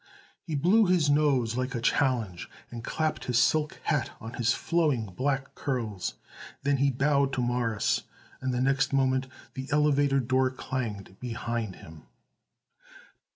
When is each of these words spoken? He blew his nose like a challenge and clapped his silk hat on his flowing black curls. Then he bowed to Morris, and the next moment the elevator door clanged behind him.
He 0.41 0.55
blew 0.55 0.87
his 0.87 1.11
nose 1.11 1.55
like 1.55 1.75
a 1.75 1.79
challenge 1.79 2.49
and 2.71 2.83
clapped 2.83 3.25
his 3.25 3.37
silk 3.37 3.79
hat 3.83 4.09
on 4.19 4.33
his 4.33 4.51
flowing 4.51 5.05
black 5.15 5.53
curls. 5.53 6.15
Then 6.63 6.77
he 6.77 6.89
bowed 6.89 7.31
to 7.33 7.41
Morris, 7.43 8.01
and 8.41 8.51
the 8.51 8.61
next 8.61 8.93
moment 8.93 9.27
the 9.53 9.67
elevator 9.69 10.19
door 10.19 10.49
clanged 10.49 11.19
behind 11.19 11.75
him. 11.75 12.07